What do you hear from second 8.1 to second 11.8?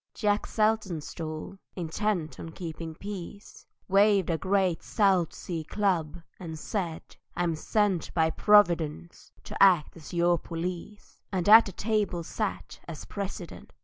By Providence to act as your police;" And at the